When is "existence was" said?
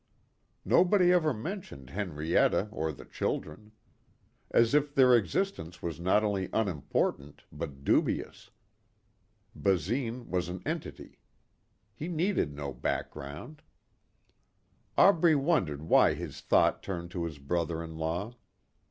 5.15-5.99